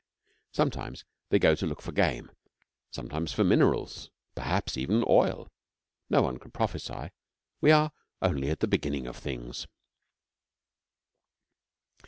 Sometimes 0.51 1.05
they 1.29 1.37
go 1.37 1.53
to 1.53 1.67
look 1.67 1.79
for 1.79 1.91
game; 1.91 2.31
sometimes 2.89 3.33
for 3.33 3.43
minerals 3.43 4.09
perhaps, 4.33 4.75
even, 4.75 5.03
oil. 5.07 5.51
No 6.09 6.23
one 6.23 6.39
can 6.39 6.49
prophesy. 6.49 7.11
'We 7.61 7.71
are 7.71 7.91
only 8.19 8.49
at 8.49 8.61
the 8.61 8.67
beginning 8.67 9.05
of 9.05 9.15
things.' 9.15 9.67